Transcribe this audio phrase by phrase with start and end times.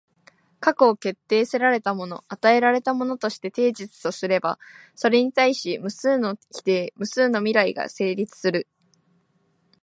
[0.59, 4.57] 過去を決定せられたもの、与えられたものとしてテージスとすれば、
[4.95, 8.67] それに対し無数の否定、無数の未来が成立する。